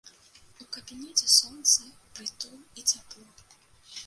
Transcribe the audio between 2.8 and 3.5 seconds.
цяпло.